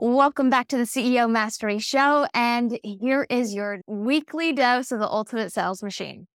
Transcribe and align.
Welcome 0.00 0.48
back 0.48 0.68
to 0.68 0.76
the 0.76 0.84
CEO 0.84 1.28
Mastery 1.28 1.80
Show. 1.80 2.28
And 2.32 2.78
here 2.84 3.26
is 3.28 3.52
your 3.52 3.80
weekly 3.88 4.52
dose 4.52 4.92
of 4.92 5.00
the 5.00 5.08
ultimate 5.08 5.52
sales 5.52 5.82
machine. 5.82 6.28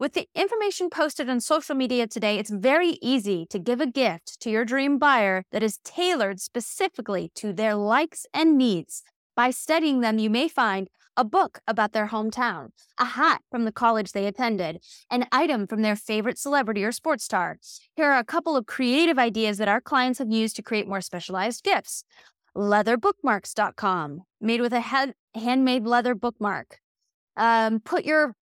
With 0.00 0.14
the 0.14 0.28
information 0.34 0.90
posted 0.90 1.30
on 1.30 1.40
social 1.40 1.76
media 1.76 2.08
today, 2.08 2.36
it's 2.36 2.50
very 2.50 2.98
easy 3.00 3.46
to 3.50 3.60
give 3.60 3.80
a 3.80 3.86
gift 3.86 4.40
to 4.40 4.50
your 4.50 4.64
dream 4.64 4.98
buyer 4.98 5.44
that 5.52 5.62
is 5.62 5.78
tailored 5.84 6.40
specifically 6.40 7.30
to 7.36 7.52
their 7.52 7.76
likes 7.76 8.26
and 8.34 8.58
needs. 8.58 9.04
By 9.36 9.52
studying 9.52 10.00
them, 10.00 10.18
you 10.18 10.28
may 10.28 10.48
find 10.48 10.88
a 11.16 11.22
book 11.24 11.60
about 11.68 11.92
their 11.92 12.08
hometown, 12.08 12.70
a 12.98 13.04
hat 13.04 13.42
from 13.52 13.66
the 13.66 13.72
college 13.72 14.10
they 14.10 14.26
attended, 14.26 14.82
an 15.08 15.26
item 15.30 15.68
from 15.68 15.82
their 15.82 15.94
favorite 15.94 16.38
celebrity 16.38 16.82
or 16.82 16.90
sports 16.90 17.22
star. 17.22 17.58
Here 17.94 18.10
are 18.10 18.18
a 18.18 18.24
couple 18.24 18.56
of 18.56 18.66
creative 18.66 19.18
ideas 19.18 19.58
that 19.58 19.68
our 19.68 19.80
clients 19.80 20.18
have 20.18 20.32
used 20.32 20.56
to 20.56 20.62
create 20.62 20.88
more 20.88 21.00
specialized 21.00 21.62
gifts. 21.62 22.02
Leatherbookmarks.com, 22.56 24.22
made 24.40 24.60
with 24.60 24.72
a 24.72 24.80
head, 24.80 25.14
handmade 25.34 25.84
leather 25.84 26.14
bookmark. 26.14 26.80
Um, 27.36 27.80
put 27.80 28.04
your 28.04 28.34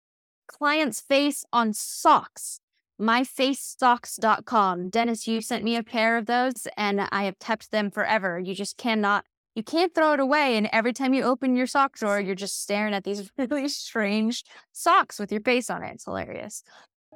client's 0.46 1.00
face 1.00 1.44
on 1.52 1.72
socks. 1.72 2.60
MyFaceSocks.com. 3.00 4.88
Dennis, 4.88 5.28
you 5.28 5.40
sent 5.40 5.62
me 5.62 5.76
a 5.76 5.84
pair 5.84 6.16
of 6.16 6.26
those 6.26 6.66
and 6.76 7.06
I 7.12 7.24
have 7.24 7.38
kept 7.38 7.70
them 7.70 7.90
forever. 7.92 8.40
You 8.40 8.54
just 8.54 8.76
cannot 8.76 9.24
you 9.54 9.64
can't 9.64 9.92
throw 9.92 10.12
it 10.12 10.20
away. 10.20 10.56
And 10.56 10.68
every 10.72 10.92
time 10.92 11.12
you 11.12 11.24
open 11.24 11.56
your 11.56 11.66
sock 11.66 11.96
drawer, 11.96 12.20
you're 12.20 12.36
just 12.36 12.62
staring 12.62 12.94
at 12.94 13.02
these 13.02 13.28
really 13.38 13.68
strange 13.68 14.44
socks 14.72 15.18
with 15.18 15.32
your 15.32 15.40
face 15.40 15.68
on 15.68 15.82
it. 15.82 15.94
It's 15.94 16.04
hilarious. 16.04 16.62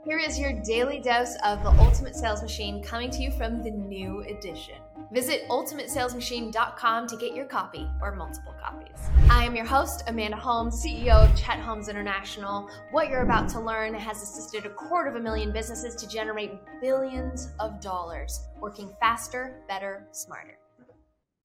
Here 0.05 0.19
is 0.19 0.37
your 0.37 0.53
daily 0.53 0.99
dose 0.99 1.37
of 1.45 1.63
the 1.63 1.71
Ultimate 1.81 2.17
Sales 2.17 2.43
Machine 2.43 2.83
coming 2.83 3.09
to 3.11 3.23
you 3.23 3.31
from 3.31 3.63
the 3.63 3.71
new 3.71 4.23
edition. 4.23 4.75
Visit 5.13 5.49
ultimatesalesmachine.com 5.49 7.07
to 7.07 7.17
get 7.17 7.37
your 7.37 7.45
copy 7.45 7.89
or 8.01 8.17
multiple 8.17 8.53
copies. 8.61 8.97
I 9.31 9.45
am 9.45 9.55
your 9.55 9.65
host, 9.65 10.03
Amanda 10.09 10.37
Holmes, 10.37 10.85
CEO 10.85 11.31
of 11.31 11.37
Chet 11.37 11.61
Holmes 11.61 11.89
International. 11.89 12.69
What 12.91 13.11
you're 13.11 13.23
about 13.23 13.49
to 13.51 13.61
learn 13.61 13.95
has 13.95 14.21
assisted 14.21 14.67
a 14.67 14.71
quarter 14.71 15.09
of 15.09 15.15
a 15.15 15.21
million 15.21 15.53
businesses 15.53 15.95
to 15.95 16.09
generate 16.09 16.51
billions 16.81 17.51
of 17.61 17.81
dollars, 17.81 18.41
working 18.61 18.91
faster, 19.01 19.63
better, 19.69 20.09
smarter 20.11 20.59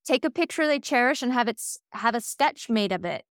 take 0.07 0.23
a 0.23 0.29
picture 0.29 0.65
they 0.65 0.79
cherish 0.79 1.21
and 1.21 1.33
have 1.33 1.49
it 1.49 1.61
have 1.91 2.15
a 2.15 2.21
sketch 2.21 2.69
made 2.69 2.93
of 2.93 3.03
it, 3.03 3.25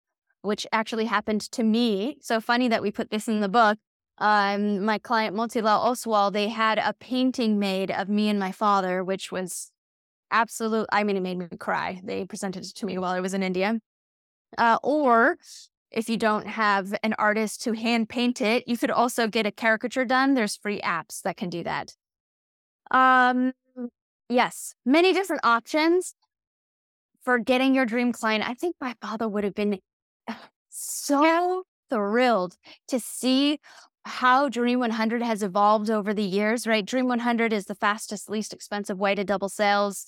which 0.43 0.67
actually 0.73 1.05
happened 1.05 1.41
to 1.41 1.63
me. 1.63 2.19
So 2.21 2.41
funny 2.41 2.69
that 2.69 2.83
we 2.83 2.91
put 2.91 3.11
this 3.11 3.29
in 3.29 3.41
the 3.41 3.49
book. 3.49 3.79
Um, 4.19 4.85
my 4.85 4.99
client 4.99 5.35
Motilal 5.35 5.85
Oswal, 5.85 6.33
they 6.33 6.49
had 6.49 6.79
a 6.79 6.95
painting 6.95 7.59
made 7.59 7.91
of 7.91 8.09
me 8.09 8.29
and 8.29 8.39
my 8.39 8.53
father, 8.53 9.03
which 9.03 9.33
was 9.33 9.73
absolute. 10.31 10.87
I 10.93 11.05
mean, 11.05 11.17
it 11.17 11.23
made 11.23 11.39
me 11.39 11.49
cry. 11.59 12.01
They 12.05 12.25
presented 12.25 12.65
it 12.65 12.75
to 12.77 12.87
me 12.87 12.99
while 12.99 13.13
I 13.13 13.21
was 13.21 13.35
in 13.35 13.43
India. 13.43 13.81
Uh, 14.57 14.79
or 14.83 15.37
if 15.91 16.09
you 16.09 16.17
don't 16.17 16.47
have 16.47 16.95
an 17.03 17.15
artist 17.19 17.63
to 17.63 17.73
hand 17.73 18.09
paint 18.09 18.41
it, 18.41 18.67
you 18.67 18.77
could 18.77 18.91
also 18.91 19.27
get 19.29 19.47
a 19.47 19.53
caricature 19.53 20.05
done. 20.05 20.35
There's 20.35 20.57
free 20.57 20.81
apps 20.81 21.23
that 21.23 21.37
can 21.37 21.51
do 21.51 21.63
that. 21.65 21.95
Um, 22.91 23.53
yes, 24.29 24.75
many 24.85 25.13
different 25.13 25.45
options 25.45 26.15
for 27.25 27.39
getting 27.39 27.75
your 27.75 27.87
dream 27.87 28.13
client. 28.13 28.49
I 28.49 28.55
think 28.55 28.77
my 28.81 28.95
father 29.01 29.29
would 29.29 29.45
have 29.45 29.55
been 29.55 29.79
so 30.69 31.65
thrilled 31.91 32.57
to 32.89 33.01
see 33.01 33.61
how 34.05 34.49
Dream 34.49 34.81
100 34.81 35.23
has 35.23 35.43
evolved 35.43 35.91
over 35.91 36.13
the 36.13 36.23
years, 36.23 36.67
right? 36.67 36.85
Dream 36.85 37.09
100 37.09 37.53
is 37.53 37.67
the 37.67 37.75
fastest, 37.75 38.29
least 38.29 38.53
expensive 38.53 38.99
way 38.99 39.15
to 39.15 39.25
double 39.25 39.49
sales. 39.49 40.07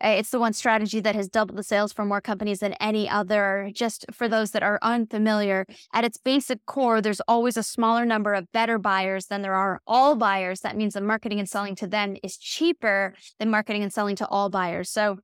Eh, 0.00 0.14
it's 0.14 0.30
the 0.30 0.38
one 0.38 0.52
strategy 0.52 1.00
that 1.00 1.14
has 1.14 1.28
doubled 1.28 1.58
the 1.58 1.62
sales 1.62 1.92
for 1.92 2.04
more 2.04 2.20
companies 2.20 2.60
than 2.60 2.74
any 2.74 3.08
other. 3.08 3.70
Just 3.72 4.04
for 4.12 4.28
those 4.28 4.50
that 4.50 4.62
are 4.62 4.78
unfamiliar, 4.82 5.66
at 5.92 6.04
its 6.04 6.18
basic 6.18 6.64
core, 6.66 7.00
there's 7.00 7.20
always 7.28 7.56
a 7.56 7.62
smaller 7.62 8.04
number 8.04 8.34
of 8.34 8.50
better 8.52 8.78
buyers 8.78 9.26
than 9.26 9.42
there 9.42 9.54
are 9.54 9.80
all 9.86 10.16
buyers. 10.16 10.60
That 10.60 10.76
means 10.76 10.94
that 10.94 11.02
marketing 11.02 11.38
and 11.38 11.48
selling 11.48 11.74
to 11.76 11.86
them 11.86 12.16
is 12.22 12.36
cheaper 12.36 13.14
than 13.38 13.50
marketing 13.50 13.82
and 13.82 13.92
selling 13.92 14.16
to 14.16 14.26
all 14.26 14.50
buyers. 14.50 14.90
So 14.90 15.18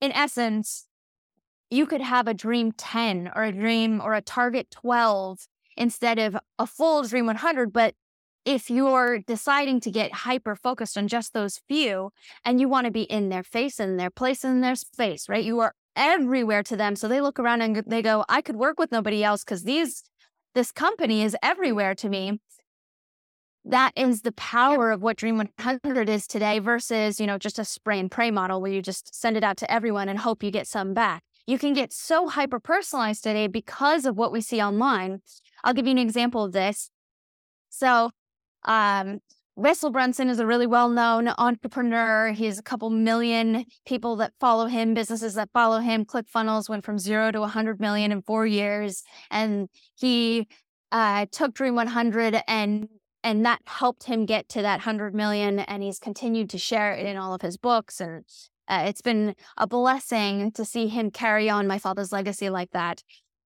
in 0.00 0.12
essence, 0.12 0.86
you 1.70 1.86
could 1.86 2.00
have 2.00 2.28
a 2.28 2.34
dream 2.34 2.72
10 2.72 3.32
or 3.34 3.42
a 3.42 3.52
dream 3.52 4.00
or 4.00 4.14
a 4.14 4.20
target 4.20 4.70
12 4.70 5.46
instead 5.76 6.18
of 6.18 6.36
a 6.58 6.66
full 6.66 7.02
dream 7.02 7.26
100. 7.26 7.72
But 7.72 7.94
if 8.44 8.70
you're 8.70 9.18
deciding 9.18 9.80
to 9.80 9.90
get 9.90 10.12
hyper 10.12 10.54
focused 10.54 10.96
on 10.96 11.08
just 11.08 11.32
those 11.32 11.60
few 11.68 12.10
and 12.44 12.60
you 12.60 12.68
want 12.68 12.84
to 12.84 12.90
be 12.90 13.02
in 13.02 13.28
their 13.28 13.42
face 13.42 13.80
and 13.80 13.98
their 13.98 14.10
place 14.10 14.44
in 14.44 14.60
their 14.60 14.76
space, 14.76 15.28
right? 15.28 15.44
You 15.44 15.60
are 15.60 15.74
everywhere 15.96 16.62
to 16.64 16.76
them. 16.76 16.94
So 16.94 17.08
they 17.08 17.20
look 17.20 17.38
around 17.38 17.62
and 17.62 17.82
they 17.86 18.02
go, 18.02 18.24
I 18.28 18.42
could 18.42 18.56
work 18.56 18.78
with 18.78 18.92
nobody 18.92 19.24
else 19.24 19.42
because 19.42 19.64
these, 19.64 20.04
this 20.54 20.70
company 20.70 21.22
is 21.22 21.36
everywhere 21.42 21.94
to 21.96 22.08
me 22.08 22.38
that 23.68 23.92
is 23.96 24.22
the 24.22 24.32
power 24.32 24.92
of 24.92 25.02
what 25.02 25.16
Dream 25.16 25.38
100 25.38 26.08
is 26.08 26.26
today 26.28 26.60
versus, 26.60 27.18
you 27.18 27.26
know, 27.26 27.36
just 27.36 27.58
a 27.58 27.64
spray 27.64 27.98
and 27.98 28.08
pray 28.08 28.30
model 28.30 28.60
where 28.60 28.70
you 28.70 28.80
just 28.80 29.12
send 29.12 29.36
it 29.36 29.42
out 29.42 29.56
to 29.56 29.70
everyone 29.70 30.08
and 30.08 30.20
hope 30.20 30.44
you 30.44 30.52
get 30.52 30.68
some 30.68 30.94
back. 30.94 31.22
You 31.48 31.58
can 31.58 31.74
get 31.74 31.92
so 31.92 32.28
hyper 32.28 32.60
personalized 32.60 33.24
today 33.24 33.48
because 33.48 34.04
of 34.04 34.16
what 34.16 34.30
we 34.30 34.40
see 34.40 34.62
online. 34.62 35.20
I'll 35.66 35.74
give 35.74 35.86
you 35.86 35.90
an 35.90 35.98
example 35.98 36.44
of 36.44 36.52
this. 36.52 36.90
So, 37.70 38.12
um, 38.64 39.18
Russell 39.56 39.90
Brunson 39.90 40.28
is 40.28 40.38
a 40.38 40.46
really 40.46 40.66
well 40.66 40.88
known 40.88 41.28
entrepreneur. 41.38 42.30
He 42.32 42.44
has 42.44 42.58
a 42.58 42.62
couple 42.62 42.88
million 42.90 43.64
people 43.84 44.14
that 44.16 44.32
follow 44.38 44.66
him, 44.66 44.94
businesses 44.94 45.34
that 45.34 45.50
follow 45.52 45.80
him. 45.80 46.04
ClickFunnels 46.04 46.68
went 46.68 46.84
from 46.84 46.98
zero 46.98 47.32
to 47.32 47.40
100 47.40 47.80
million 47.80 48.12
in 48.12 48.22
four 48.22 48.46
years. 48.46 49.02
And 49.30 49.68
he 49.96 50.46
uh, 50.92 51.26
took 51.32 51.54
Dream 51.54 51.74
100 51.74 52.40
and 52.46 52.88
and 53.24 53.44
that 53.44 53.60
helped 53.66 54.04
him 54.04 54.24
get 54.24 54.48
to 54.50 54.62
that 54.62 54.78
100 54.78 55.12
million 55.12 55.58
and 55.58 55.82
he's 55.82 55.98
continued 55.98 56.48
to 56.50 56.58
share 56.58 56.92
it 56.92 57.04
in 57.04 57.16
all 57.16 57.34
of 57.34 57.42
his 57.42 57.56
books 57.56 58.00
and 58.00 58.24
uh, 58.68 58.84
it's 58.86 59.02
been 59.02 59.34
a 59.56 59.66
blessing 59.66 60.52
to 60.52 60.64
see 60.64 60.86
him 60.86 61.10
carry 61.10 61.50
on 61.50 61.66
my 61.66 61.78
father's 61.78 62.12
legacy 62.12 62.48
like 62.50 62.70
that 62.70 63.02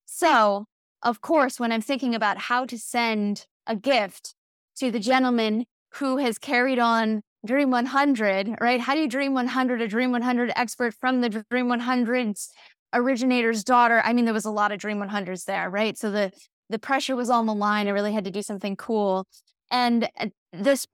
so 0.06 0.66
of 1.04 1.22
course 1.22 1.60
when 1.60 1.72
i'm 1.72 1.82
thinking 1.82 2.16
about 2.16 2.38
how 2.38 2.66
to 2.66 2.78
send 2.78 3.46
a 3.68 3.76
gift 3.76 4.36
to 4.78 4.92
the 4.92 5.00
gentleman 5.00 5.66
who 5.96 6.18
has 6.18 6.38
carried 6.38 6.80
on 6.80 7.22
dream 7.46 7.72
100 7.72 8.56
right? 8.60 8.82
How 8.82 8.96
do 8.96 9.02
you 9.02 9.08
dream 9.08 9.34
100 9.34 9.82
a 9.82 9.88
dream 9.88 10.12
100 10.12 10.52
expert 10.56 10.94
from 10.94 11.22
the 11.22 11.30
dream 11.30 11.68
100's 11.68 12.52
originator's 12.94 13.64
daughter. 13.64 14.02
I 14.04 14.14
mean 14.14 14.26
there 14.26 14.34
was 14.34 14.46
a 14.46 14.52
lot 14.52 14.72
of 14.72 14.80
dream 14.80 15.00
100s 15.00 15.46
there 15.46 15.70
right? 15.70 15.98
So 15.98 16.12
the 16.12 16.32
the 16.70 16.80
pressure 16.80 17.16
was 17.16 17.30
on 17.30 17.46
the 17.46 17.54
line. 17.54 17.88
I 17.88 17.92
really 17.92 18.14
had 18.14 18.26
to 18.26 18.32
do 18.32 18.42
something 18.42 18.76
cool. 18.76 19.26
And 19.72 20.08
uh, 20.20 20.28
this, 20.54 20.86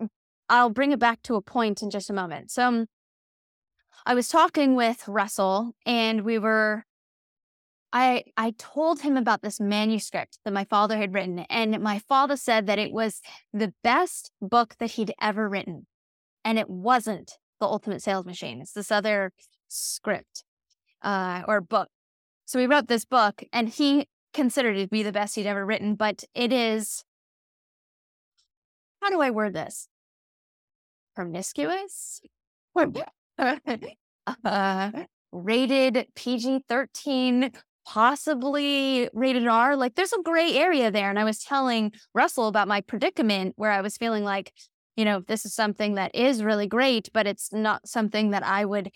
I'll 0.49 0.69
bring 0.69 0.91
it 0.91 0.99
back 0.99 1.21
to 1.23 1.35
a 1.35 1.41
point 1.41 1.81
in 1.81 1.89
just 1.89 2.09
a 2.09 2.13
moment. 2.13 2.49
So 2.51 2.63
um, 2.63 2.85
I 4.05 4.13
was 4.13 4.29
talking 4.29 4.75
with 4.75 5.07
Russell 5.07 5.73
and 5.85 6.21
we 6.21 6.39
were, 6.39 6.85
I, 7.95 8.25
I 8.35 8.53
told 8.57 8.99
him 8.99 9.15
about 9.15 9.41
this 9.41 9.61
manuscript 9.61 10.39
that 10.43 10.51
my 10.51 10.65
father 10.65 10.97
had 10.97 11.13
written. 11.13 11.39
And 11.49 11.79
my 11.79 11.99
father 11.99 12.35
said 12.35 12.67
that 12.67 12.77
it 12.77 12.91
was 12.91 13.21
the 13.53 13.73
best 13.85 14.31
book 14.41 14.75
that 14.79 14.91
he'd 14.91 15.13
ever 15.21 15.47
written. 15.47 15.87
And 16.43 16.59
it 16.59 16.69
wasn't 16.69 17.37
The 17.61 17.67
Ultimate 17.67 18.01
Sales 18.01 18.25
Machine. 18.25 18.59
It's 18.59 18.73
this 18.73 18.91
other 18.91 19.31
script 19.69 20.43
uh, 21.03 21.43
or 21.47 21.61
book. 21.61 21.87
So 22.43 22.59
we 22.59 22.65
wrote 22.65 22.89
this 22.89 23.05
book 23.05 23.45
and 23.53 23.69
he 23.69 24.09
considered 24.33 24.75
it 24.75 24.81
to 24.81 24.87
be 24.89 25.01
the 25.01 25.13
best 25.13 25.35
he'd 25.35 25.47
ever 25.47 25.65
written, 25.65 25.95
but 25.95 26.25
it 26.33 26.51
is 26.51 27.05
how 29.01 29.09
do 29.09 29.21
I 29.21 29.29
word 29.29 29.53
this? 29.53 29.87
Promiscuous? 31.15 32.19
uh, 34.43 34.91
rated 35.31 36.07
PG 36.15 36.65
13, 36.67 37.51
possibly 37.85 39.09
rated 39.13 39.47
R. 39.47 39.75
Like 39.75 39.95
there's 39.95 40.13
a 40.13 40.21
gray 40.21 40.53
area 40.53 40.91
there. 40.91 41.09
And 41.09 41.19
I 41.19 41.23
was 41.23 41.39
telling 41.39 41.93
Russell 42.13 42.47
about 42.47 42.67
my 42.67 42.81
predicament 42.81 43.53
where 43.57 43.71
I 43.71 43.81
was 43.81 43.97
feeling 43.97 44.23
like, 44.23 44.53
you 44.95 45.05
know, 45.05 45.21
this 45.27 45.45
is 45.45 45.53
something 45.53 45.95
that 45.95 46.13
is 46.15 46.43
really 46.43 46.67
great, 46.67 47.09
but 47.13 47.27
it's 47.27 47.53
not 47.53 47.87
something 47.87 48.31
that 48.31 48.43
I 48.43 48.65
would 48.65 48.91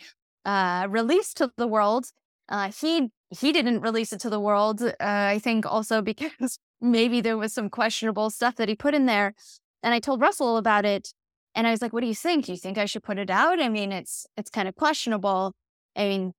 uh, 0.45 0.87
release 0.89 1.33
to 1.35 1.51
the 1.57 1.67
world. 1.67 2.07
Uh, 2.47 2.71
he 2.71 3.09
he 3.29 3.51
didn't 3.51 3.81
release 3.81 4.11
it 4.11 4.19
to 4.21 4.29
the 4.29 4.39
world. 4.39 4.81
Uh, 4.81 4.93
I 4.99 5.39
think 5.39 5.65
also 5.65 6.01
because 6.11 6.59
maybe 6.81 7.21
there 7.21 7.37
was 7.37 7.53
some 7.53 7.69
questionable 7.69 8.29
stuff 8.29 8.55
that 8.55 8.69
he 8.69 8.75
put 8.75 8.93
in 8.95 9.05
there. 9.05 9.35
And 9.83 9.93
I 9.93 9.99
told 9.99 10.21
Russell 10.21 10.57
about 10.57 10.85
it 10.85 11.13
and 11.55 11.67
I 11.67 11.71
was 11.71 11.81
like, 11.81 11.93
what 11.93 12.01
do 12.01 12.07
you 12.07 12.15
think? 12.15 12.45
Do 12.45 12.51
you 12.51 12.57
think 12.57 12.77
I 12.77 12.85
should 12.85 13.03
put 13.03 13.17
it 13.17 13.29
out? 13.29 13.61
I 13.61 13.69
mean, 13.69 13.91
it's 13.91 14.25
it's 14.37 14.49
kind 14.49 14.67
of 14.67 14.75
questionable. 14.75 15.53
I 15.95 16.07
mean, 16.07 16.33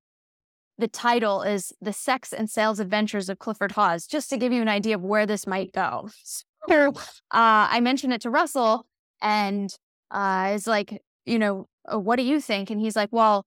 the 0.81 0.89
title 0.89 1.43
is 1.43 1.73
The 1.81 1.93
Sex 1.93 2.33
and 2.33 2.51
Sales 2.51 2.81
Adventures 2.81 3.29
of 3.29 3.39
Clifford 3.39 3.73
Hawes, 3.73 4.07
just 4.07 4.31
to 4.31 4.37
give 4.37 4.53
you 4.53 4.63
an 4.63 4.69
idea 4.69 4.97
of 4.97 5.03
where 5.03 5.27
this 5.27 5.47
might 5.47 5.73
go. 5.73 6.09
So, 6.25 6.89
uh, 7.31 7.69
I 7.71 7.81
mentioned 7.81 8.13
it 8.13 8.23
to 8.23 8.31
Russell 8.31 8.87
and 9.23 9.71
uh, 10.11 10.53
it's 10.55 10.67
like, 10.67 11.01
you 11.27 11.39
know, 11.39 11.69
uh, 11.93 11.99
what 11.99 12.17
do 12.17 12.23
you 12.23 12.41
think? 12.41 12.71
And 12.71 12.81
he's 12.81 12.97
like, 12.97 13.11
well, 13.13 13.47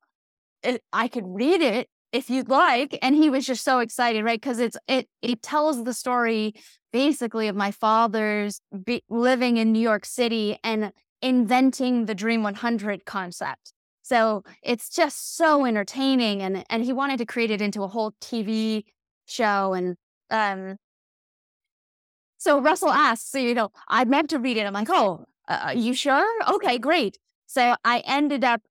it, 0.64 0.82
I 0.94 1.08
could 1.08 1.26
read 1.28 1.62
it 1.62 1.90
if 2.12 2.30
you'd 2.30 2.50
like. 2.50 2.98
And 3.02 3.16
he 3.16 3.30
was 3.30 3.46
just 3.46 3.64
so 3.64 3.80
excited, 3.80 4.24
right? 4.24 4.40
Because 4.40 4.60
it's 4.60 4.78
it 4.88 5.08
it 5.22 5.42
tells 5.42 5.84
the 5.84 5.94
story 5.94 6.54
basically 6.92 7.48
of 7.48 7.56
my 7.56 7.72
father's 7.72 8.62
be- 8.86 9.04
living 9.10 9.58
in 9.58 9.72
New 9.72 9.80
York 9.80 10.06
City 10.06 10.58
and 10.64 10.92
inventing 11.22 12.06
the 12.06 12.16
Dream 12.16 12.44
100 12.44 13.06
concept. 13.06 13.74
So 14.04 14.44
it's 14.62 14.90
just 14.90 15.36
so 15.38 15.66
entertaining, 15.66 16.42
and 16.42 16.64
and 16.70 16.84
he 16.84 16.94
wanted 16.94 17.18
to 17.18 17.26
create 17.26 17.52
it 17.52 17.62
into 17.62 17.84
a 17.84 17.88
whole 17.88 18.12
TV 18.22 18.84
show, 19.26 19.74
and 19.74 19.96
um. 20.30 20.78
So 22.38 22.60
Russell 22.60 22.90
asks, 22.90 23.30
so, 23.30 23.38
you 23.38 23.54
know, 23.54 23.70
I 23.88 24.04
meant 24.04 24.30
to 24.32 24.38
read 24.38 24.58
it. 24.58 24.66
I'm 24.66 24.74
like, 24.74 24.90
oh, 24.90 25.24
uh, 25.48 25.72
you 25.74 25.94
sure? 25.94 26.28
Okay, 26.56 26.78
great. 26.78 27.18
So 27.46 27.76
I 27.86 28.00
ended 28.06 28.44
up 28.44 28.62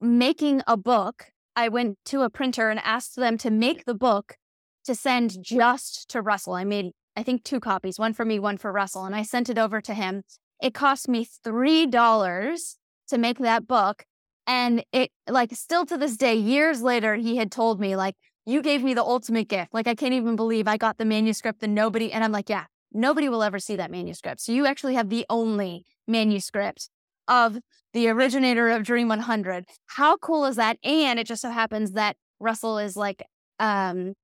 making 0.00 0.62
a 0.68 0.76
book. 0.76 1.32
I 1.56 1.68
went 1.68 1.98
to 2.06 2.22
a 2.22 2.30
printer 2.30 2.70
and 2.70 2.78
asked 2.84 3.16
them 3.16 3.38
to 3.38 3.50
make 3.50 3.86
the 3.86 3.94
book 3.94 4.36
to 4.84 4.94
send 4.94 5.42
just 5.42 6.08
to 6.10 6.22
Russell. 6.22 6.54
I 6.54 6.62
made, 6.62 6.92
I 7.16 7.24
think, 7.24 7.42
two 7.42 7.58
copies, 7.58 7.98
one 7.98 8.12
for 8.12 8.24
me, 8.24 8.38
one 8.38 8.56
for 8.56 8.70
Russell, 8.70 9.04
and 9.04 9.16
I 9.16 9.22
sent 9.22 9.50
it 9.50 9.58
over 9.58 9.80
to 9.80 9.92
him. 9.92 10.22
It 10.62 10.72
cost 10.72 11.08
me 11.08 11.26
$3 11.26 12.76
to 13.08 13.18
make 13.18 13.38
that 13.38 13.66
book. 13.66 14.04
And 14.50 14.84
it, 14.90 15.12
like, 15.28 15.54
still 15.54 15.86
to 15.86 15.96
this 15.96 16.16
day, 16.16 16.34
years 16.34 16.82
later, 16.82 17.14
he 17.14 17.36
had 17.36 17.52
told 17.52 17.78
me, 17.78 17.94
like, 17.94 18.16
you 18.44 18.62
gave 18.62 18.82
me 18.82 18.94
the 18.94 19.04
ultimate 19.04 19.46
gift. 19.46 19.72
Like, 19.72 19.86
I 19.86 19.94
can't 19.94 20.12
even 20.12 20.34
believe 20.34 20.66
I 20.66 20.76
got 20.76 20.98
the 20.98 21.04
manuscript 21.04 21.62
and 21.62 21.72
nobody, 21.72 22.12
and 22.12 22.24
I'm 22.24 22.32
like, 22.32 22.50
yeah, 22.50 22.64
nobody 22.92 23.28
will 23.28 23.44
ever 23.44 23.60
see 23.60 23.76
that 23.76 23.92
manuscript. 23.92 24.40
So 24.40 24.50
you 24.50 24.66
actually 24.66 24.94
have 24.94 25.08
the 25.08 25.24
only 25.30 25.84
manuscript 26.08 26.88
of 27.28 27.58
the 27.92 28.08
originator 28.08 28.70
of 28.70 28.82
Dream 28.82 29.06
100. 29.06 29.66
How 29.86 30.16
cool 30.16 30.44
is 30.46 30.56
that? 30.56 30.78
And 30.82 31.20
it 31.20 31.28
just 31.28 31.42
so 31.42 31.50
happens 31.50 31.92
that 31.92 32.16
Russell 32.40 32.78
is 32.78 32.96
like, 32.96 33.22
um, 33.60 34.14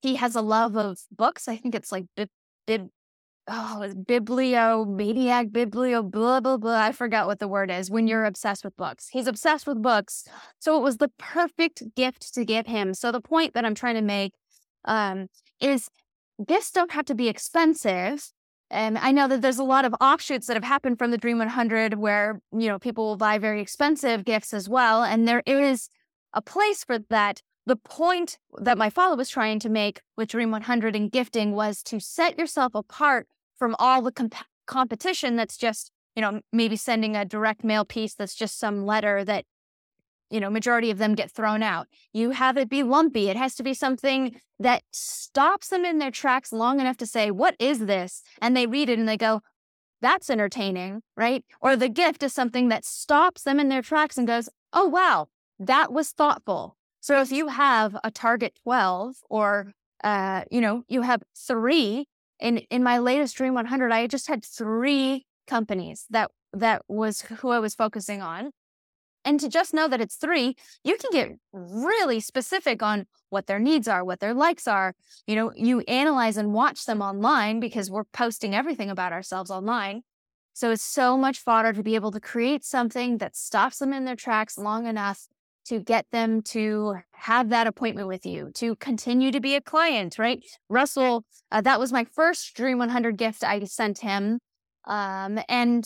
he 0.00 0.16
has 0.16 0.34
a 0.34 0.40
love 0.40 0.74
of 0.74 1.00
books. 1.14 1.48
I 1.48 1.56
think 1.58 1.74
it's 1.74 1.92
like 1.92 2.06
bib, 2.16 2.30
bib 2.66 2.88
oh, 3.48 3.92
bibliomaniac, 3.96 5.50
biblio, 5.50 6.08
blah, 6.08 6.40
blah, 6.40 6.56
blah. 6.56 6.78
I 6.78 6.92
forgot 6.92 7.26
what 7.26 7.38
the 7.38 7.48
word 7.48 7.70
is 7.70 7.90
when 7.90 8.06
you're 8.06 8.24
obsessed 8.24 8.64
with 8.64 8.76
books. 8.76 9.08
He's 9.08 9.26
obsessed 9.26 9.66
with 9.66 9.82
books. 9.82 10.24
So 10.58 10.76
it 10.76 10.82
was 10.82 10.98
the 10.98 11.10
perfect 11.18 11.82
gift 11.96 12.32
to 12.34 12.44
give 12.44 12.66
him. 12.66 12.94
So 12.94 13.12
the 13.12 13.20
point 13.20 13.54
that 13.54 13.64
I'm 13.64 13.74
trying 13.74 13.96
to 13.96 14.02
make 14.02 14.32
um, 14.84 15.28
is 15.60 15.88
gifts 16.46 16.70
don't 16.70 16.92
have 16.92 17.06
to 17.06 17.14
be 17.14 17.28
expensive. 17.28 18.30
And 18.70 18.96
I 18.98 19.10
know 19.10 19.26
that 19.26 19.42
there's 19.42 19.58
a 19.58 19.64
lot 19.64 19.84
of 19.84 19.94
offshoots 20.00 20.46
that 20.46 20.54
have 20.54 20.64
happened 20.64 20.98
from 20.98 21.10
the 21.10 21.18
Dream 21.18 21.38
100 21.38 21.94
where, 21.94 22.40
you 22.52 22.68
know, 22.68 22.78
people 22.78 23.04
will 23.04 23.16
buy 23.16 23.38
very 23.38 23.60
expensive 23.60 24.24
gifts 24.24 24.54
as 24.54 24.68
well. 24.68 25.02
And 25.02 25.26
there 25.26 25.42
is 25.44 25.88
a 26.32 26.40
place 26.40 26.84
for 26.84 26.98
that. 27.10 27.42
The 27.66 27.76
point 27.76 28.38
that 28.58 28.78
my 28.78 28.90
father 28.90 29.16
was 29.16 29.28
trying 29.28 29.58
to 29.60 29.68
make 29.68 30.00
with 30.16 30.28
Dream 30.28 30.50
100 30.50 30.96
and 30.96 31.10
gifting 31.10 31.52
was 31.52 31.82
to 31.84 32.00
set 32.00 32.38
yourself 32.38 32.74
apart 32.74 33.28
from 33.58 33.76
all 33.78 34.02
the 34.02 34.12
comp- 34.12 34.34
competition 34.66 35.36
that's 35.36 35.56
just, 35.56 35.92
you 36.16 36.22
know, 36.22 36.40
maybe 36.52 36.76
sending 36.76 37.14
a 37.14 37.24
direct 37.24 37.62
mail 37.62 37.84
piece 37.84 38.14
that's 38.14 38.34
just 38.34 38.58
some 38.58 38.86
letter 38.86 39.24
that 39.24 39.44
you 40.30 40.38
know, 40.38 40.48
majority 40.48 40.90
of 40.90 40.98
them 40.98 41.14
get 41.14 41.30
thrown 41.30 41.62
out. 41.62 41.88
You 42.12 42.30
have 42.30 42.56
it 42.56 42.68
be 42.68 42.82
lumpy. 42.84 43.28
It 43.28 43.36
has 43.36 43.56
to 43.56 43.64
be 43.64 43.74
something 43.74 44.40
that 44.60 44.84
stops 44.92 45.68
them 45.68 45.84
in 45.84 45.98
their 45.98 46.12
tracks 46.12 46.52
long 46.52 46.80
enough 46.80 46.96
to 46.98 47.06
say, 47.06 47.30
What 47.30 47.56
is 47.58 47.80
this? 47.80 48.22
And 48.40 48.56
they 48.56 48.66
read 48.66 48.88
it 48.88 48.98
and 48.98 49.08
they 49.08 49.16
go, 49.16 49.42
That's 50.00 50.30
entertaining, 50.30 51.02
right? 51.16 51.44
Or 51.60 51.76
the 51.76 51.88
gift 51.88 52.22
is 52.22 52.32
something 52.32 52.68
that 52.68 52.84
stops 52.84 53.42
them 53.42 53.58
in 53.58 53.68
their 53.68 53.82
tracks 53.82 54.16
and 54.16 54.26
goes, 54.26 54.48
Oh, 54.72 54.86
wow, 54.86 55.26
that 55.58 55.92
was 55.92 56.10
thoughtful. 56.10 56.76
So 57.00 57.20
if 57.20 57.32
you 57.32 57.48
have 57.48 57.96
a 58.04 58.10
target 58.10 58.58
12 58.62 59.16
or, 59.28 59.72
uh, 60.04 60.44
you 60.50 60.60
know, 60.60 60.84
you 60.88 61.02
have 61.02 61.22
three 61.36 62.06
in, 62.38 62.58
in 62.58 62.82
my 62.82 62.98
latest 62.98 63.36
Dream 63.36 63.54
100, 63.54 63.92
I 63.92 64.06
just 64.06 64.28
had 64.28 64.44
three 64.44 65.26
companies 65.46 66.06
that, 66.10 66.30
that 66.52 66.82
was 66.88 67.22
who 67.22 67.50
I 67.50 67.58
was 67.58 67.74
focusing 67.74 68.22
on 68.22 68.50
and 69.24 69.38
to 69.40 69.48
just 69.48 69.74
know 69.74 69.88
that 69.88 70.00
it's 70.00 70.16
three, 70.16 70.56
you 70.82 70.96
can 70.96 71.10
get 71.12 71.38
really 71.52 72.20
specific 72.20 72.82
on 72.82 73.06
what 73.28 73.46
their 73.46 73.58
needs 73.58 73.86
are, 73.86 74.04
what 74.04 74.20
their 74.20 74.34
likes 74.34 74.66
are. 74.66 74.94
You 75.26 75.36
know, 75.36 75.52
you 75.54 75.80
analyze 75.80 76.36
and 76.36 76.52
watch 76.52 76.86
them 76.86 77.02
online 77.02 77.60
because 77.60 77.90
we're 77.90 78.04
posting 78.04 78.54
everything 78.54 78.90
about 78.90 79.12
ourselves 79.12 79.50
online. 79.50 80.02
So 80.54 80.70
it's 80.70 80.82
so 80.82 81.16
much 81.16 81.38
fodder 81.38 81.72
to 81.72 81.82
be 81.82 81.94
able 81.94 82.10
to 82.12 82.20
create 82.20 82.64
something 82.64 83.18
that 83.18 83.36
stops 83.36 83.78
them 83.78 83.92
in 83.92 84.04
their 84.04 84.16
tracks 84.16 84.58
long 84.58 84.86
enough 84.86 85.26
to 85.66 85.80
get 85.80 86.06
them 86.10 86.42
to 86.42 86.96
have 87.12 87.50
that 87.50 87.66
appointment 87.66 88.08
with 88.08 88.24
you, 88.24 88.50
to 88.54 88.76
continue 88.76 89.30
to 89.30 89.40
be 89.40 89.54
a 89.54 89.60
client, 89.60 90.18
right? 90.18 90.42
Russell, 90.68 91.24
uh, 91.52 91.60
that 91.60 91.78
was 91.78 91.92
my 91.92 92.04
first 92.04 92.54
Dream 92.54 92.78
100 92.78 93.16
gift 93.16 93.44
I 93.44 93.64
sent 93.64 93.98
him. 93.98 94.38
Um, 94.86 95.38
and 95.48 95.84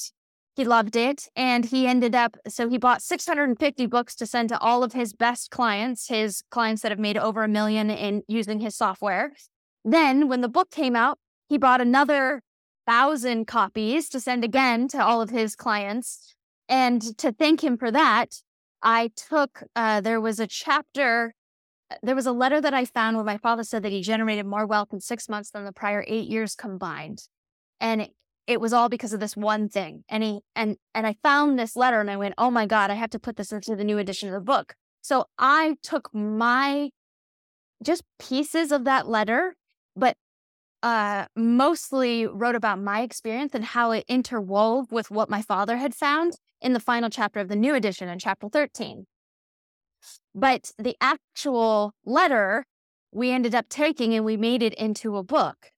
he 0.56 0.64
loved 0.64 0.96
it. 0.96 1.28
And 1.34 1.64
he 1.64 1.86
ended 1.86 2.14
up, 2.14 2.36
so 2.48 2.68
he 2.68 2.78
bought 2.78 3.02
650 3.02 3.86
books 3.86 4.14
to 4.16 4.26
send 4.26 4.48
to 4.50 4.58
all 4.58 4.82
of 4.84 4.92
his 4.92 5.12
best 5.12 5.50
clients, 5.50 6.08
his 6.08 6.42
clients 6.50 6.82
that 6.82 6.92
have 6.92 6.98
made 6.98 7.16
over 7.16 7.42
a 7.42 7.48
million 7.48 7.90
in 7.90 8.22
using 8.28 8.60
his 8.60 8.76
software. 8.76 9.32
Then, 9.84 10.28
when 10.28 10.40
the 10.40 10.48
book 10.48 10.70
came 10.70 10.96
out, 10.96 11.18
he 11.48 11.58
bought 11.58 11.80
another 11.80 12.42
thousand 12.86 13.46
copies 13.46 14.08
to 14.10 14.20
send 14.20 14.44
again 14.44 14.88
to 14.88 15.04
all 15.04 15.20
of 15.20 15.30
his 15.30 15.56
clients. 15.56 16.34
And 16.68 17.16
to 17.18 17.32
thank 17.32 17.62
him 17.62 17.76
for 17.76 17.90
that, 17.90 18.40
I 18.84 19.10
took, 19.16 19.64
uh, 19.74 20.02
there 20.02 20.20
was 20.20 20.38
a 20.38 20.46
chapter, 20.46 21.34
there 22.02 22.14
was 22.14 22.26
a 22.26 22.32
letter 22.32 22.60
that 22.60 22.74
I 22.74 22.84
found 22.84 23.16
where 23.16 23.24
my 23.24 23.38
father 23.38 23.64
said 23.64 23.82
that 23.82 23.92
he 23.92 24.02
generated 24.02 24.46
more 24.46 24.66
wealth 24.66 24.92
in 24.92 25.00
six 25.00 25.28
months 25.28 25.50
than 25.50 25.64
the 25.64 25.72
prior 25.72 26.04
eight 26.06 26.28
years 26.28 26.54
combined. 26.54 27.26
And 27.80 28.08
it 28.46 28.60
was 28.60 28.72
all 28.72 28.88
because 28.88 29.12
of 29.12 29.20
this 29.20 29.36
one 29.36 29.68
thing. 29.68 30.04
And 30.08 30.22
he 30.22 30.40
and 30.54 30.76
and 30.94 31.06
I 31.06 31.16
found 31.22 31.58
this 31.58 31.76
letter 31.76 32.00
and 32.00 32.10
I 32.10 32.16
went, 32.16 32.34
"Oh 32.36 32.50
my 32.50 32.66
god, 32.66 32.90
I 32.90 32.94
have 32.94 33.10
to 33.10 33.18
put 33.18 33.36
this 33.36 33.52
into 33.52 33.74
the 33.74 33.84
new 33.84 33.98
edition 33.98 34.28
of 34.28 34.34
the 34.34 34.40
book." 34.40 34.74
So 35.00 35.26
I 35.38 35.76
took 35.82 36.14
my 36.14 36.90
just 37.82 38.02
pieces 38.18 38.72
of 38.72 38.84
that 38.84 39.08
letter, 39.08 39.56
but 39.96 40.16
uh, 40.84 41.26
mostly 41.34 42.26
wrote 42.26 42.54
about 42.54 42.78
my 42.78 43.00
experience 43.00 43.54
and 43.54 43.64
how 43.64 43.90
it 43.90 44.04
interwove 44.08 44.92
with 44.92 45.10
what 45.10 45.30
my 45.30 45.42
father 45.42 45.78
had 45.78 45.94
found 45.94 46.34
in 46.60 46.74
the 46.74 46.80
final 46.80 47.10
chapter 47.10 47.40
of 47.40 47.48
the 47.48 47.56
new 47.56 47.74
edition 47.74 48.08
in 48.08 48.18
chapter 48.18 48.48
13. 48.48 49.06
But 50.34 50.72
the 50.78 50.96
actual 51.00 51.94
letter 52.04 52.66
we 53.10 53.30
ended 53.30 53.54
up 53.54 53.68
taking 53.68 54.14
and 54.14 54.24
we 54.24 54.36
made 54.36 54.62
it 54.62 54.74
into 54.74 55.16
a 55.16 55.22
book 55.22 55.72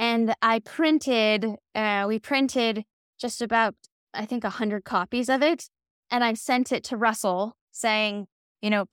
and 0.00 0.34
I 0.40 0.60
printed, 0.60 1.56
uh, 1.74 2.06
we 2.08 2.18
printed 2.18 2.84
just 3.20 3.42
about, 3.42 3.74
I 4.14 4.24
think, 4.24 4.44
100 4.44 4.82
copies 4.82 5.28
of 5.28 5.42
it. 5.42 5.68
And 6.10 6.24
I 6.24 6.32
sent 6.32 6.72
it 6.72 6.82
to 6.84 6.96
Russell 6.96 7.54
saying, 7.70 8.26
you 8.62 8.70
know, 8.70 8.86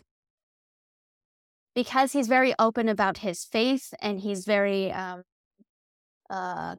because 1.78 2.12
he's 2.12 2.28
very 2.28 2.56
open 2.58 2.90
about 2.90 3.20
his 3.20 3.46
faith 3.46 3.94
and 4.02 4.20
he's 4.20 4.46
very, 4.46 4.92
um, 4.92 5.22
uh, 6.28 6.76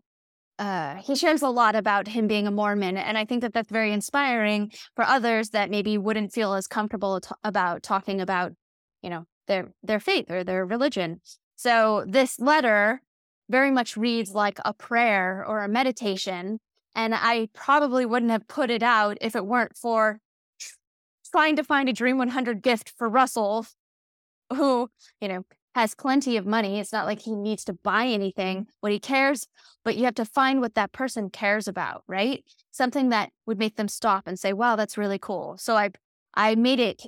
uh, 0.58 0.96
he 0.96 1.14
shares 1.14 1.40
a 1.40 1.48
lot 1.48 1.76
about 1.76 2.08
him 2.08 2.26
being 2.26 2.48
a 2.48 2.50
Mormon. 2.50 2.96
And 2.96 3.16
I 3.16 3.24
think 3.24 3.42
that 3.42 3.52
that's 3.52 3.70
very 3.70 3.92
inspiring 3.92 4.72
for 4.96 5.04
others 5.04 5.50
that 5.50 5.70
maybe 5.70 5.98
wouldn't 5.98 6.32
feel 6.32 6.52
as 6.52 6.66
comfortable 6.66 7.20
t- 7.20 7.30
about 7.44 7.84
talking 7.84 8.20
about, 8.20 8.54
you 9.00 9.08
know, 9.08 9.24
their, 9.46 9.72
their 9.84 10.00
faith 10.00 10.32
or 10.32 10.42
their 10.42 10.66
religion. 10.66 11.20
So 11.54 12.04
this 12.04 12.40
letter 12.40 13.00
very 13.48 13.70
much 13.70 13.96
reads 13.96 14.32
like 14.32 14.58
a 14.64 14.74
prayer 14.74 15.44
or 15.46 15.62
a 15.62 15.68
meditation. 15.68 16.58
And 16.96 17.14
I 17.14 17.50
probably 17.54 18.04
wouldn't 18.04 18.32
have 18.32 18.48
put 18.48 18.68
it 18.68 18.82
out 18.82 19.16
if 19.20 19.36
it 19.36 19.46
weren't 19.46 19.76
for 19.76 20.18
trying 21.30 21.54
to 21.54 21.62
find 21.62 21.88
a 21.88 21.92
Dream 21.92 22.18
100 22.18 22.62
gift 22.62 22.94
for 22.98 23.08
Russell, 23.08 23.64
who, 24.54 24.88
you 25.20 25.28
know, 25.28 25.44
has 25.74 25.94
plenty 25.94 26.36
of 26.36 26.46
money. 26.46 26.80
It's 26.80 26.92
not 26.92 27.06
like 27.06 27.20
he 27.20 27.34
needs 27.34 27.64
to 27.64 27.72
buy 27.72 28.06
anything 28.06 28.66
what 28.80 28.92
he 28.92 28.98
cares, 28.98 29.46
but 29.84 29.96
you 29.96 30.04
have 30.04 30.14
to 30.16 30.24
find 30.24 30.60
what 30.60 30.74
that 30.74 30.92
person 30.92 31.30
cares 31.30 31.68
about, 31.68 32.02
right? 32.08 32.44
Something 32.72 33.10
that 33.10 33.30
would 33.46 33.58
make 33.58 33.76
them 33.76 33.88
stop 33.88 34.26
and 34.26 34.38
say, 34.38 34.52
wow, 34.52 34.76
that's 34.76 34.98
really 34.98 35.18
cool. 35.18 35.56
So 35.58 35.76
I 35.76 35.90
I 36.34 36.54
made 36.54 36.80
it 36.80 37.02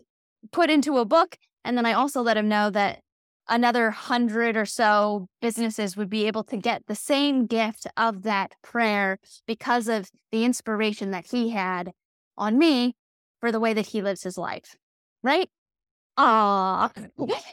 put 0.53 0.71
into 0.71 0.99
a 0.99 1.05
book 1.05 1.37
and 1.65 1.77
then 1.77 1.87
I 1.87 1.93
also 1.93 2.23
let 2.23 2.37
him 2.37 2.49
know 2.49 2.71
that 2.71 3.01
another 3.49 3.91
hundred 3.91 4.57
or 4.57 4.65
so 4.65 5.27
businesses 5.43 5.97
would 5.97 6.09
be 6.09 6.27
able 6.27 6.45
to 6.45 6.57
get 6.57 6.87
the 6.87 6.95
same 6.95 7.47
gift 7.47 7.87
of 7.97 8.23
that 8.23 8.55
prayer 8.63 9.19
because 9.47 9.89
of 9.89 10.11
the 10.31 10.45
inspiration 10.45 11.11
that 11.11 11.27
he 11.27 11.51
had 11.51 11.91
on 12.39 12.57
me 12.57 12.95
for 13.41 13.51
the 13.51 13.61
way 13.61 13.75
that 13.75 13.87
he 13.87 14.01
lives 14.01 14.23
his 14.23 14.39
life. 14.39 14.77
Right? 15.23 15.51
Ah. 16.23 16.91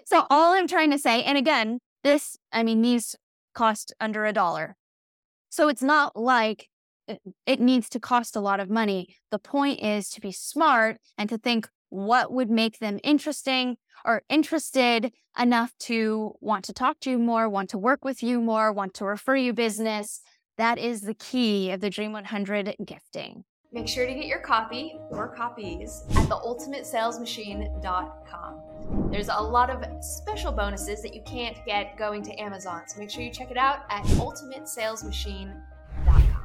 so 0.05 0.25
all 0.29 0.53
I'm 0.53 0.67
trying 0.67 0.91
to 0.91 0.97
say, 0.97 1.23
and 1.23 1.37
again, 1.37 1.79
this, 2.03 2.37
I 2.51 2.63
mean, 2.63 2.81
these 2.81 3.15
cost 3.53 3.93
under 3.99 4.25
a 4.25 4.33
dollar. 4.33 4.75
So 5.49 5.69
it's 5.69 5.81
not 5.81 6.15
like 6.15 6.69
it 7.45 7.59
needs 7.59 7.89
to 7.89 7.99
cost 7.99 8.35
a 8.35 8.41
lot 8.41 8.59
of 8.59 8.69
money. 8.69 9.15
The 9.31 9.39
point 9.39 9.81
is 9.81 10.09
to 10.11 10.21
be 10.21 10.31
smart 10.31 10.97
and 11.17 11.29
to 11.29 11.37
think 11.37 11.69
what 11.89 12.31
would 12.31 12.49
make 12.49 12.79
them 12.79 12.99
interesting 13.03 13.77
or 14.05 14.23
interested 14.29 15.11
enough 15.39 15.73
to 15.79 16.33
want 16.41 16.65
to 16.65 16.73
talk 16.73 16.99
to 17.01 17.11
you 17.11 17.17
more, 17.17 17.49
want 17.49 17.69
to 17.69 17.77
work 17.77 18.03
with 18.03 18.21
you 18.21 18.41
more, 18.41 18.71
want 18.71 18.93
to 18.95 19.05
refer 19.05 19.35
you 19.35 19.53
business. 19.53 20.21
That 20.57 20.77
is 20.77 21.01
the 21.01 21.13
key 21.13 21.71
of 21.71 21.81
the 21.81 21.89
Dream 21.89 22.11
100 22.11 22.75
gifting. 22.85 23.43
Make 23.71 23.87
sure 23.87 24.05
to 24.05 24.13
get 24.13 24.25
your 24.25 24.39
copy 24.39 24.99
or 25.09 25.27
copies 25.27 26.03
at 26.11 26.29
theultimatesalesmachine.com. 26.29 28.61
There's 29.11 29.27
a 29.27 29.41
lot 29.41 29.69
of 29.69 29.83
special 30.03 30.53
bonuses 30.53 31.01
that 31.01 31.13
you 31.13 31.21
can't 31.23 31.57
get 31.65 31.97
going 31.97 32.23
to 32.23 32.33
Amazon, 32.39 32.83
so 32.87 32.97
make 32.99 33.09
sure 33.09 33.23
you 33.23 33.31
check 33.31 33.51
it 33.51 33.57
out 33.57 33.79
at 33.89 34.05
ultimatesalesmachine.com 34.05 36.36